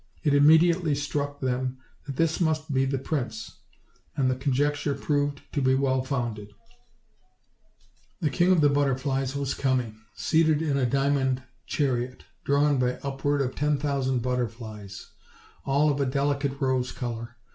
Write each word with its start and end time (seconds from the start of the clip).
It 0.23 0.33
immediately 0.33 0.95
struck 0.95 1.41
them 1.41 1.77
that 2.07 2.15
this 2.15 2.41
must 2.41 2.73
be 2.73 2.85
the 2.85 2.97
prince; 2.97 3.57
and 4.17 4.31
the 4.31 4.35
conjecture 4.35 4.95
proved 4.95 5.43
to 5.51 5.61
be 5.61 5.75
well 5.75 6.01
founded; 6.03 6.49
the 8.19 8.31
King 8.31 8.51
of 8.51 8.61
the 8.61 8.69
Butterflies 8.69 9.35
was 9.35 9.53
coming, 9.53 10.01
seated 10.15 10.59
in 10.59 10.75
a 10.75 10.87
diamond 10.87 11.43
chariot, 11.67 12.23
drawn 12.43 12.79
by 12.79 12.93
up 13.03 13.23
ward 13.23 13.41
of 13.43 13.53
ten 13.53 13.77
thousand 13.77 14.23
butterflies, 14.23 15.11
all 15.65 15.91
of 15.91 16.01
a 16.01 16.07
delicate 16.07 16.59
rose 16.59 16.91
color. 16.91 17.37